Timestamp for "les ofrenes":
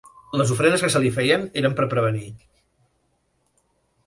0.41-0.85